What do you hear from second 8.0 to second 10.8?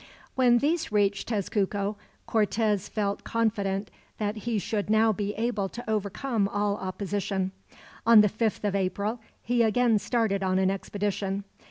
On the fifth of April he again started on an